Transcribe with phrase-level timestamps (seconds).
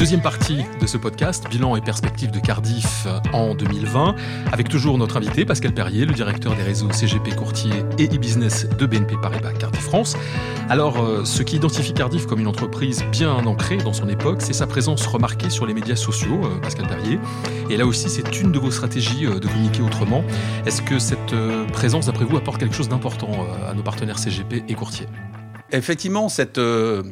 [0.00, 4.14] Deuxième partie de ce podcast, bilan et perspective de Cardiff en 2020,
[4.50, 8.86] avec toujours notre invité Pascal Perrier, le directeur des réseaux CGP Courtier et e-business de
[8.86, 10.16] BNP Paribas Cardiff France.
[10.70, 14.54] Alors, euh, ce qui identifie Cardiff comme une entreprise bien ancrée dans son époque, c'est
[14.54, 17.20] sa présence remarquée sur les médias sociaux, euh, Pascal Perrier.
[17.68, 20.24] Et là aussi, c'est une de vos stratégies euh, de communiquer autrement.
[20.64, 21.34] Est-ce que cette
[21.72, 25.08] présence, d'après vous, apporte quelque chose d'important à nos partenaires CGP et courtiers
[25.72, 27.02] Effectivement, cette, euh,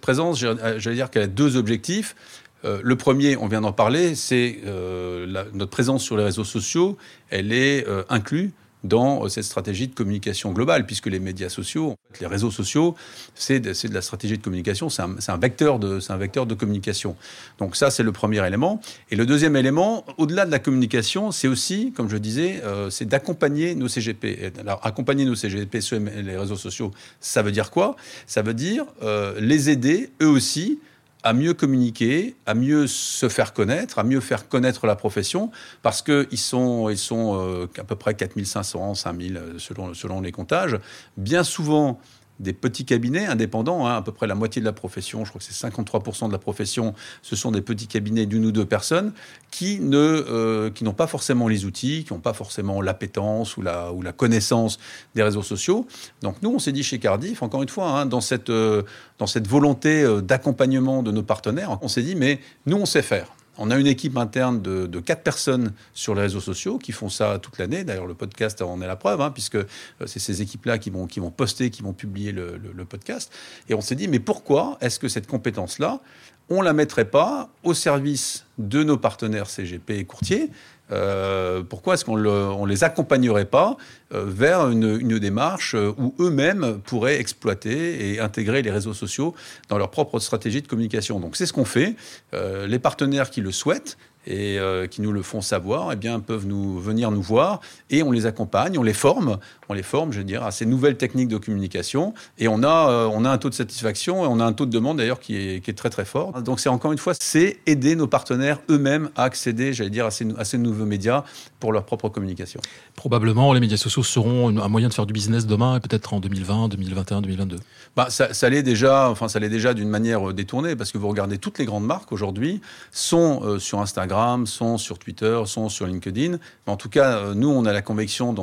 [0.00, 2.16] présence, j'allais dire qu'elle a deux objectifs.
[2.64, 6.96] Euh, le premier, on vient d'en parler, c'est euh, notre présence sur les réseaux sociaux.
[7.30, 8.52] Elle est inclue
[8.84, 12.94] dans cette stratégie de communication globale, puisque les médias sociaux, les réseaux sociaux,
[13.34, 16.54] c'est de, de, la stratégie de communication, c'est un, un, vecteur de, un vecteur de
[16.54, 17.16] communication.
[17.58, 18.80] Donc ça, c'est le premier élément.
[19.10, 23.06] Et le deuxième élément, au-delà de la communication, c'est aussi, comme je disais, euh, c'est
[23.06, 24.52] d'accompagner nos CGP.
[24.60, 27.96] Alors, accompagner nos CGP sur les réseaux sociaux, ça veut dire quoi?
[28.26, 30.80] Ça veut dire euh, les aider, eux aussi,
[31.22, 35.50] à mieux communiquer, à mieux se faire connaître, à mieux faire connaître la profession,
[35.82, 40.78] parce qu'ils sont, ils sont euh, à peu près 4500, 5000 selon, selon les comptages.
[41.16, 42.00] Bien souvent,
[42.40, 45.40] des petits cabinets indépendants, hein, à peu près la moitié de la profession, je crois
[45.40, 49.12] que c'est 53% de la profession, ce sont des petits cabinets d'une ou deux personnes
[49.50, 53.62] qui ne euh, qui n'ont pas forcément les outils, qui n'ont pas forcément l'appétence ou
[53.62, 54.78] la, ou la connaissance
[55.14, 55.86] des réseaux sociaux.
[56.22, 58.82] Donc nous, on s'est dit chez Cardiff, encore une fois, hein, dans, cette, euh,
[59.18, 63.02] dans cette volonté euh, d'accompagnement de nos partenaires, on s'est dit, mais nous, on sait
[63.02, 63.28] faire.
[63.58, 67.38] On a une équipe interne de, quatre personnes sur les réseaux sociaux qui font ça
[67.38, 67.84] toute l'année.
[67.84, 69.66] D'ailleurs, le podcast en est la preuve, hein, puisque euh,
[70.06, 73.32] c'est ces équipes-là qui vont, qui vont poster, qui vont publier le, le podcast.
[73.68, 76.00] Et on s'est dit, mais pourquoi est-ce que cette compétence-là,
[76.48, 80.50] on la mettrait pas au service de nos partenaires CGP et courtiers
[80.90, 83.76] euh, pourquoi est-ce qu'on ne les accompagnerait pas
[84.12, 89.34] euh, vers une, démarche euh, où eux-mêmes pourraient exploiter et intégrer les réseaux sociaux
[89.68, 91.20] dans leur propre stratégie de communication?
[91.20, 91.94] Donc c'est ce qu'on fait.
[92.32, 93.96] les partenaires qui le souhaitent
[94.26, 97.60] et euh, qui nous le font savoir, eh bien, peuvent nous venir nous voir
[97.90, 99.38] et on les accompagne, on les forme,
[99.68, 102.14] on les forme, je veux dire, à ces nouvelles techniques de communication.
[102.38, 104.66] Et on a, euh, on a un taux de satisfaction et on a un taux
[104.66, 106.40] de demande d'ailleurs qui est, qui est, très très fort.
[106.42, 110.10] Donc c'est encore une fois, c'est aider nos partenaires eux-mêmes à accéder, j'allais dire, à
[110.10, 111.24] ces, à ces, nouveaux médias
[111.58, 112.60] pour leur propre communication.
[112.94, 116.20] Probablement, les médias sociaux seront un moyen de faire du business demain et peut-être en
[116.20, 117.56] 2020, 2021, 2022.
[117.96, 120.98] Bah, ça, ça l'est déjà, enfin ça l'est déjà d'une manière euh, détournée parce que
[120.98, 122.60] vous regardez toutes les grandes marques aujourd'hui
[122.92, 124.11] sont sur Instagram
[124.46, 126.32] sont sur Twitter, sont sur LinkedIn.
[126.32, 128.34] Mais en tout cas, euh, nous, on a la conviction,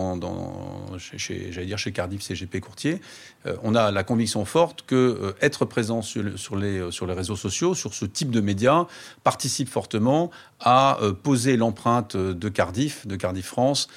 [0.98, 3.02] chez, j'allais dire chez Cardiff CGP Courtier,
[3.46, 7.76] euh, on a la conviction forte que euh, être présent sur, sur, les, réseaux sociaux,
[7.76, 8.86] sur ce type de médias,
[9.24, 13.88] participe fortement à poser l'empreinte de Cardiff, de Cardiff France,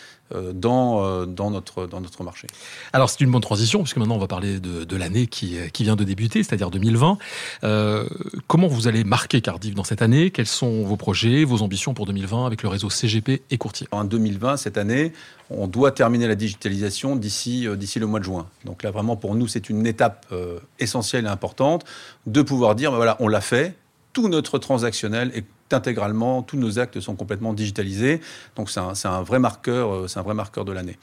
[0.52, 2.46] dans, euh, dans, notre, dans notre marché.
[2.92, 5.84] Alors c'est une bonne transition, puisque maintenant on va parler de, de l'année qui, qui
[5.84, 7.18] vient de débuter, c'est-à-dire 2020.
[7.64, 8.08] Euh,
[8.46, 10.30] comment vous allez marquer Cardiff dans cette année?
[10.30, 13.88] Quels sont vos projets, vos ambitions pour 2020 avec le réseau CGP et courtier?
[13.90, 15.12] En 2020, cette année,
[15.50, 18.46] on doit terminer la digitalisation d'ici d'ici le mois de juin.
[18.64, 20.32] Donc là, vraiment, pour nous, c'est une étape
[20.78, 21.84] essentielle et importante
[22.26, 23.74] de pouvoir dire, ben voilà, on l'a fait,
[24.12, 25.44] tout notre transactionnel est
[25.74, 28.20] intégralement, tous nos actes sont complètement digitalisés.
[28.56, 30.98] Donc c'est un, vrai marqueur, euh, c'est un vrai marqueur de l'année.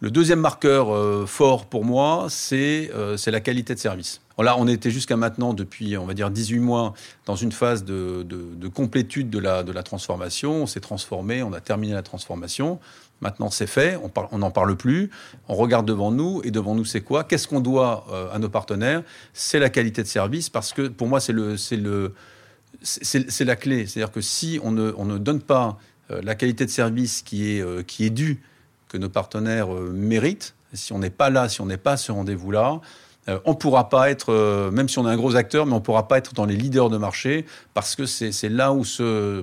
[0.00, 4.20] Le deuxième marqueur euh, fort pour moi, euh, c'est la qualité de service.
[4.38, 6.92] Là, on était jusqu'à maintenant, depuis, on va dire, 18 mois,
[7.24, 8.26] dans une phase de,
[8.74, 10.64] complétude de la, de la transformation.
[10.64, 12.80] On s'est transformé, on a terminé la transformation.
[13.20, 13.96] Maintenant, c'est fait,
[14.32, 15.10] on n'en parle plus.
[15.48, 17.22] On regarde devant nous, et devant nous, c'est quoi?
[17.22, 19.04] Qu'est-ce qu'on doit à nos partenaires?
[19.32, 22.12] C'est la qualité de service, parce que pour moi, c'est le, le,
[22.82, 23.86] c'est la clé.
[23.86, 25.78] C'est-à-dire que si on ne, on ne donne pas
[26.10, 28.42] euh, la qualité de service qui est, euh, due,
[28.88, 31.96] que nos partenaires euh, méritent, si on n'est pas là, si on n'est pas à
[31.96, 32.80] ce rendez-vous-là,
[33.46, 35.82] on ne pourra pas être, même si on est un gros acteur, mais on ne
[35.82, 38.84] pourra pas être dans les leaders de marché parce que c'est là où,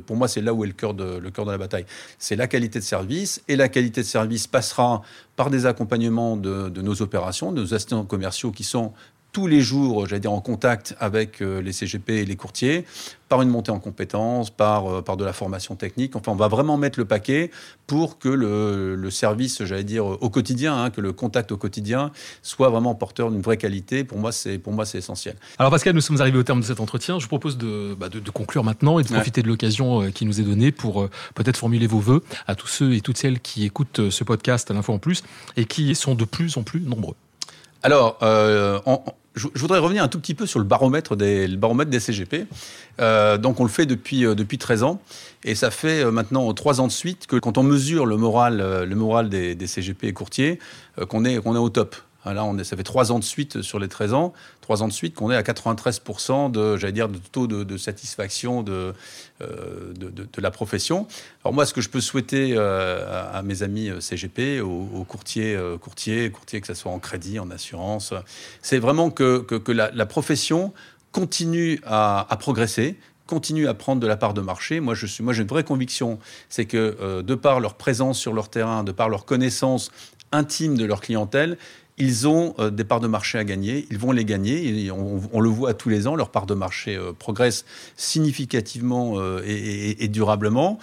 [0.06, 1.88] pour moi, c'est là où est le cœur de, le cœur de la bataille.
[2.20, 5.02] C'est la qualité de service et la qualité de service passera
[5.36, 8.94] par des accompagnements de, de nos opérations, de nos assistants commerciaux qui sont
[9.32, 12.86] tous les jours, j'allais dire, en contact avec euh, les CGP et les courtiers,
[13.30, 16.18] par une montée en compétences, par, euh, par de la formation technique.
[16.18, 17.50] Enfin, on va vraiment mettre le paquet
[17.88, 22.12] pour que le, le service, j'allais dire, au quotidien, hein, que le contact au quotidien
[22.42, 24.04] soit vraiment porteur d'une vraie qualité.
[24.04, 25.36] Pour moi, c'est pour moi c'est essentiel.
[25.60, 27.20] Alors Pascal, nous sommes arrivés au terme de cet entretien.
[27.20, 30.12] Je vous propose de, bah, de, de conclure maintenant et de profiter de l'occasion euh,
[30.12, 33.40] qui nous est donnée pour peut-être formuler vos vœux à tous ceux et toutes celles
[33.40, 35.24] qui écoutent ce podcast à l'info en plus
[35.56, 37.16] et qui sont de plus en plus nombreux.
[37.84, 38.80] Alors, euh,
[39.36, 42.46] je, voudrais revenir un tout petit peu sur le baromètre des, CGP.
[43.00, 45.02] Euh, donc, on le fait depuis, euh, depuis 13 ans.
[45.44, 48.96] Et ça fait maintenant 3 ans de suite que quand on mesure le moral, le
[48.96, 50.60] moral des, des CGP et courtiers,
[51.10, 51.96] qu'on est, qu'on est au top.
[52.24, 54.84] Ah, là, on est, ça fait trois ans de suite sur les 13 ans, trois
[54.84, 58.94] ans de suite qu'on est à 93% de, j'allais dire, de taux de, satisfaction de,
[59.42, 61.08] euh, de, de, la profession.
[61.44, 65.60] Alors moi, ce que je peux souhaiter euh, à, mes amis euh, CGP, aux, courtiers,
[65.82, 68.14] courtiers, courtiers, que ce soit en crédit, en assurance,
[68.62, 70.74] c'est vraiment que, que, la, profession
[71.12, 74.80] continue à, à progresser, continue à prendre de la part de marché.
[74.80, 76.20] Moi, je suis, moi, j'ai une vraie conviction,
[76.50, 79.90] c'est que de par leur présence sur leur terrain, de par leur connaissance
[80.32, 81.58] intime de leur clientèle,
[81.98, 85.50] ils ont euh, des parts de marché à gagner, ils vont les gagner, on, le
[85.50, 87.66] voit tous les ans, leur part de marché euh, progresse
[87.96, 90.80] significativement euh, et, durablement.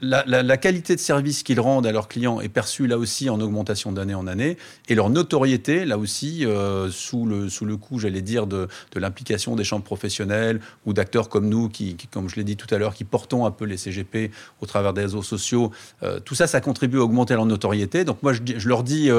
[0.00, 3.92] La, qualité de service qu'ils rendent à leurs clients est perçue là aussi en augmentation
[3.92, 4.56] d'année en année,
[4.88, 6.44] et leur notoriété, là aussi,
[6.90, 11.48] sous, le, sous le coup, j'allais dire, de, l'implication des chambres professionnelles ou d'acteurs comme
[11.48, 14.30] nous, qui, comme je l'ai dit tout à l'heure, qui portons un peu les CGP
[14.60, 15.70] au travers des réseaux sociaux,
[16.24, 18.04] tout ça, ça contribue à augmenter leur notoriété.
[18.04, 19.10] Donc moi, je, je leur dis,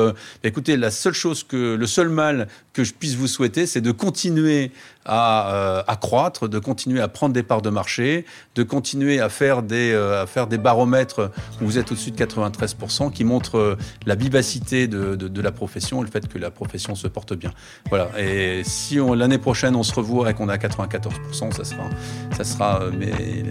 [0.43, 3.91] écoutez, la seule chose que, le seul mal que je puisse vous souhaiter, c'est de
[3.91, 4.71] continuer
[5.05, 9.63] à, euh, croître, de continuer à prendre des parts de marché, de continuer à faire
[9.63, 13.77] des, euh, à faire des baromètres où vous êtes au-dessus de 93%, qui montrent euh,
[14.05, 17.51] la vivacité de, de, la profession et le fait que la profession se porte bien.
[17.89, 18.09] Voilà.
[18.17, 21.89] Et si l'année prochaine on se revoit et qu'on est à 94%, ça sera,
[22.37, 22.79] ça sera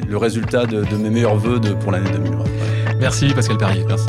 [0.09, 2.45] le résultat de, mes meilleurs voeux pour l'année 2020.
[2.99, 3.85] Merci Pascal Perrier.
[3.87, 4.09] Merci.